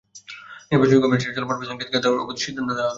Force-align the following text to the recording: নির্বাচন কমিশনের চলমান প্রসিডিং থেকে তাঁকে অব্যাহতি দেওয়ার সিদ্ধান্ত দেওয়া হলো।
নির্বাচন 0.69 0.97
কমিশনের 1.03 1.35
চলমান 1.37 1.55
প্রসিডিং 1.57 1.77
থেকে 1.79 1.91
তাঁকে 1.93 2.07
অব্যাহতি 2.09 2.27
দেওয়ার 2.29 2.43
সিদ্ধান্ত 2.45 2.69
দেওয়া 2.77 2.83
হলো। 2.83 2.89